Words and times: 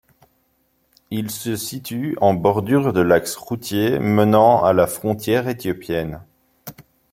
Il 1.11 1.29
se 1.29 1.55
situe 1.55 2.17
en 2.21 2.33
bordure 2.33 2.91
de 2.91 3.01
l'axe 3.01 3.35
routier 3.35 3.99
menant 3.99 4.63
à 4.63 4.73
la 4.73 4.87
frontière 4.87 5.47
éthiopienne. 5.47 6.23